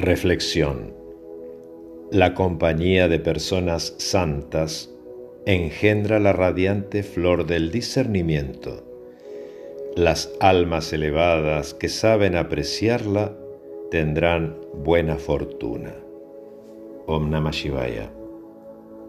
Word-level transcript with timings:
Reflexión. 0.00 0.94
La 2.12 2.32
compañía 2.34 3.08
de 3.08 3.18
personas 3.18 3.96
santas 3.98 4.94
engendra 5.44 6.20
la 6.20 6.32
radiante 6.32 7.02
flor 7.02 7.46
del 7.46 7.72
discernimiento. 7.72 8.84
Las 9.96 10.30
almas 10.38 10.92
elevadas 10.92 11.74
que 11.74 11.88
saben 11.88 12.36
apreciarla 12.36 13.36
tendrán 13.90 14.56
buena 14.72 15.16
fortuna. 15.16 15.96
Om 17.08 17.30
Namah 17.30 17.50
Shivaya. 17.50 18.17